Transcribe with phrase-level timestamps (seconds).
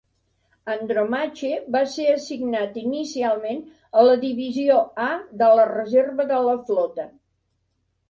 [0.75, 3.63] "Andromache" va ser assignat inicialment
[4.01, 5.09] a la Divisió A
[5.45, 7.11] de la reserva de la flota.